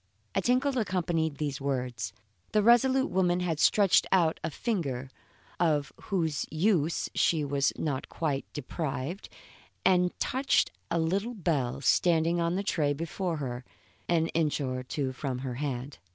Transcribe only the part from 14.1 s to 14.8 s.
inch